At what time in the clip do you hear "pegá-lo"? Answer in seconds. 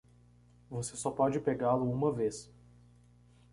1.39-1.87